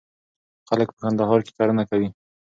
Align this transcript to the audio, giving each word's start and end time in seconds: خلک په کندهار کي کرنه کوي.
خلک 0.67 0.87
په 0.93 0.97
کندهار 1.03 1.39
کي 1.45 1.51
کرنه 1.57 1.83
کوي. 1.89 2.09